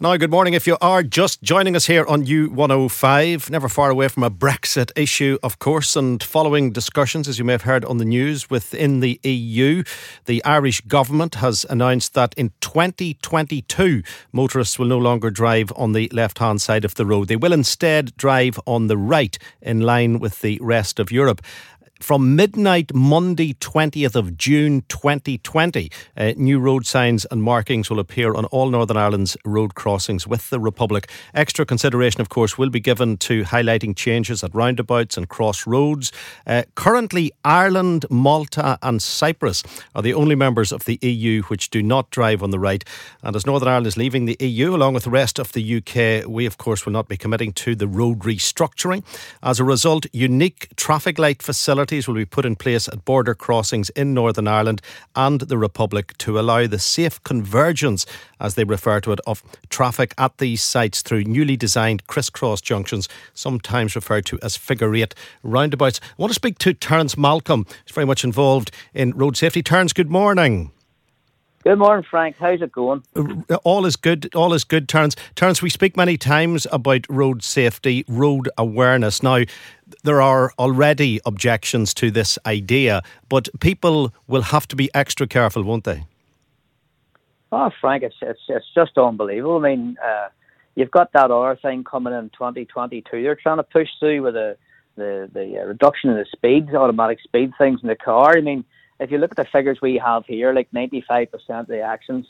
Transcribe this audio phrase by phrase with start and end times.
[0.00, 0.54] Now, good morning.
[0.54, 4.92] If you are just joining us here on U105, never far away from a Brexit
[4.94, 9.00] issue, of course, and following discussions, as you may have heard on the news, within
[9.00, 9.82] the EU,
[10.26, 16.08] the Irish government has announced that in 2022, motorists will no longer drive on the
[16.12, 17.26] left hand side of the road.
[17.26, 21.42] They will instead drive on the right, in line with the rest of Europe
[22.00, 28.34] from midnight Monday, 20th of June 2020, uh, new road signs and markings will appear
[28.34, 31.10] on all Northern Ireland's road crossings with the Republic.
[31.34, 36.12] Extra consideration, of course, will be given to highlighting changes at roundabouts and crossroads.
[36.46, 39.62] Uh, currently, Ireland, Malta, and Cyprus
[39.94, 42.84] are the only members of the EU which do not drive on the right.
[43.22, 46.28] And as Northern Ireland is leaving the EU, along with the rest of the UK,
[46.28, 49.04] we, of course, will not be committing to the road restructuring.
[49.42, 53.90] As a result, unique traffic light facilities will be put in place at border crossings
[53.90, 54.82] in Northern Ireland
[55.16, 58.04] and the Republic to allow the safe convergence,
[58.40, 63.08] as they refer to it, of traffic at these sites through newly designed crisscross junctions,
[63.34, 66.00] sometimes referred to as figure eight roundabouts.
[66.02, 67.66] I want to speak to Terence Malcolm.
[67.86, 69.62] He's very much involved in road safety.
[69.62, 70.72] Terence, good morning.
[71.64, 72.36] Good morning, Frank.
[72.38, 73.02] How's it going?
[73.64, 74.34] All is good.
[74.34, 75.16] All is good, Terence.
[75.34, 79.24] Terence, we speak many times about road safety, road awareness.
[79.24, 79.42] Now,
[80.08, 85.62] there are already objections to this idea, but people will have to be extra careful,
[85.62, 86.06] won't they?
[87.52, 89.58] Oh, Frank, it's it's, it's just unbelievable.
[89.58, 90.28] I mean, uh,
[90.76, 93.22] you've got that other thing coming in 2022.
[93.22, 94.56] They're trying to push through with the
[94.96, 98.38] the the uh, reduction in the speeds, automatic speed things in the car.
[98.38, 98.64] I mean,
[99.00, 102.28] if you look at the figures we have here, like 95% of the accidents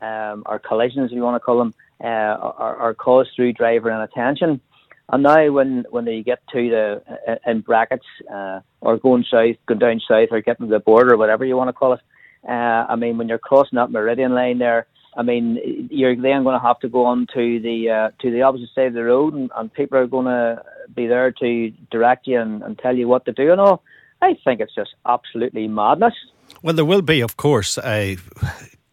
[0.00, 3.90] um, or collisions, if you want to call them, uh, are, are caused through driver
[3.90, 4.60] inattention.
[5.08, 9.56] And now, when when they get to the uh, in brackets uh, or going south,
[9.66, 12.00] going down south, or getting to the border, or whatever you want to call it,
[12.48, 14.86] uh, I mean, when you're crossing that meridian line there,
[15.16, 18.42] I mean, you're then going to have to go on to the uh, to the
[18.42, 20.62] opposite side of the road, and, and people are going to
[20.94, 23.82] be there to direct you and, and tell you what to do and all.
[24.20, 26.14] I think it's just absolutely madness.
[26.62, 28.16] Well, there will be, of course, a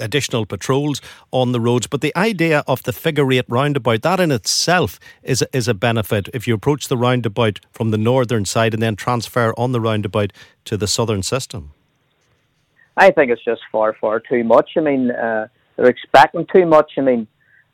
[0.00, 1.86] additional patrols on the roads.
[1.86, 5.74] But the idea of the figure eight roundabout, that in itself is a, is a
[5.74, 6.28] benefit.
[6.34, 10.32] If you approach the roundabout from the northern side and then transfer on the roundabout
[10.66, 11.72] to the southern system.
[12.96, 14.70] I think it's just far, far too much.
[14.76, 16.92] I mean, uh, they're expecting too much.
[16.96, 17.26] I mean,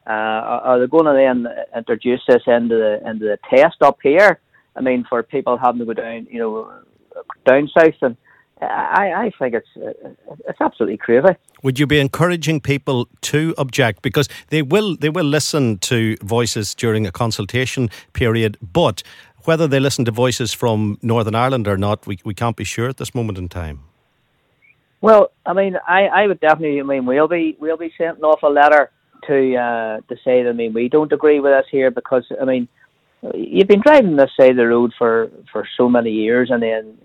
[0.06, 1.46] uh, are they going to then
[1.76, 4.40] introduce this into the into the test up here?
[4.74, 6.72] I mean, for people having to go down, you know,
[7.46, 8.16] down south and
[8.62, 11.34] I, I think it's it's absolutely crazy.
[11.62, 16.74] Would you be encouraging people to object because they will they will listen to voices
[16.74, 19.02] during a consultation period, but
[19.44, 22.88] whether they listen to voices from Northern Ireland or not, we, we can't be sure
[22.88, 23.80] at this moment in time.
[25.00, 26.78] Well, I mean, I, I would definitely.
[26.78, 28.90] I mean, we'll be we'll be sending off a letter
[29.26, 32.44] to uh, to say that I mean we don't agree with us here because I
[32.44, 32.68] mean
[33.34, 36.98] you've been driving this side of the road for for so many years, and then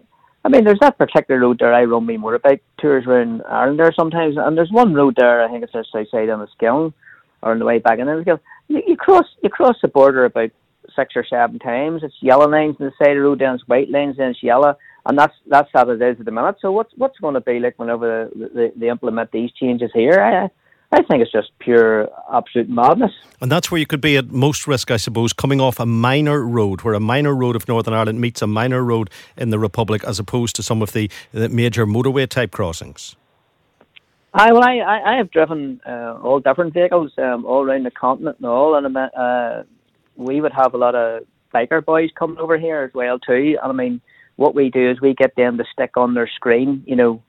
[0.47, 3.91] I mean, there's that particular road there I run me motorbike tours around Ireland there
[3.91, 6.93] sometimes, and there's one road there, I think it's just outside on the Skillin,
[7.41, 8.39] or on the way back in the
[8.69, 10.51] You, you cross you cross the border about
[10.95, 12.01] six or seven times.
[12.01, 14.41] It's yellow lines on the side of the road, then it's white lines, then it's
[14.41, 16.55] yellow, and that's that's how it is at the minute.
[16.61, 20.21] So what's what's going to be like whenever they, they implement these changes here?
[20.21, 20.49] I,
[20.91, 23.11] I think it's just pure absolute madness.
[23.41, 26.41] And that's where you could be at most risk, I suppose, coming off a minor
[26.41, 30.03] road, where a minor road of Northern Ireland meets a minor road in the Republic,
[30.05, 33.17] as opposed to some of the, the major motorway type crossings.
[34.33, 38.37] I well, I, I, have driven uh, all different vehicles um, all around the continent
[38.37, 39.63] and all, and uh,
[40.15, 41.23] we would have a lot of
[41.53, 43.57] biker boys coming over here as well too.
[43.61, 43.99] And I mean,
[44.35, 47.23] what we do is we get them to stick on their screen, you know,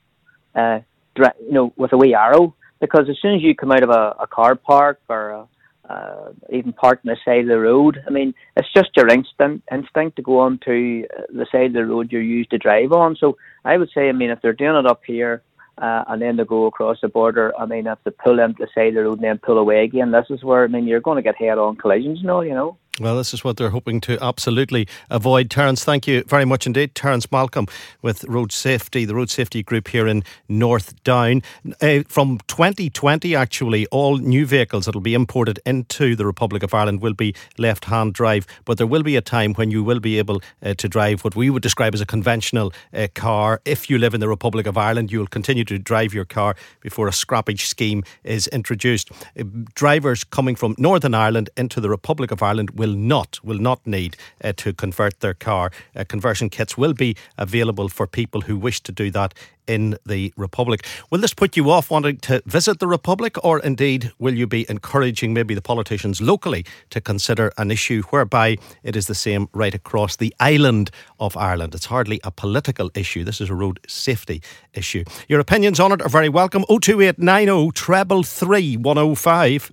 [0.55, 0.81] uh,
[1.17, 4.15] you know, with a wee arrow because as soon as you come out of a,
[4.21, 5.49] a car park or a,
[5.89, 8.03] uh, even parked on the side of the road.
[8.07, 11.73] I mean, it's just your instinct instinct to go on to uh, the side of
[11.73, 13.17] the road you're used to drive on.
[13.17, 15.43] So I would say, I mean, if they're doing it up here
[15.79, 18.69] uh, and then they go across the border, I mean, if they pull into the
[18.75, 21.01] side of the road and then pull away again, this is where I mean you're
[21.01, 22.77] going to get head-on collisions, you know, you know.
[23.01, 25.51] Well, this is what they're hoping to absolutely avoid.
[25.51, 26.97] Terence, thank you very much indeed.
[26.97, 27.69] Terence Malcolm
[28.03, 31.43] with Road Safety, the Road Safety Group here in North Down.
[31.81, 36.75] Uh, from 2020, actually, all new vehicles that will be imported into the Republic of
[36.75, 40.01] Ireland will be left hand drive, but there will be a time when you will
[40.01, 43.61] be able uh, to drive what we would describe as a conventional uh, car.
[43.65, 46.57] If you live in the Republic of Ireland, you will continue to drive your car
[46.81, 49.13] before a scrappage scheme is introduced.
[49.39, 53.59] Uh, drivers coming from Northern Ireland into the Republic of Ireland will will not will
[53.59, 55.71] not need uh, to convert their car.
[55.95, 59.35] Uh, conversion kits will be available for people who wish to do that
[59.67, 60.87] in the Republic.
[61.11, 64.65] Will this put you off wanting to visit the Republic, or indeed will you be
[64.71, 69.75] encouraging maybe the politicians locally to consider an issue whereby it is the same right
[69.75, 70.91] across the island
[71.21, 71.75] of Ireland?
[71.75, 73.25] It's hardly a political issue.
[73.25, 74.41] This is a road safety
[74.73, 75.05] issue.
[75.29, 76.65] Your opinions on it are very welcome.
[76.69, 79.73] 02890 treble 105.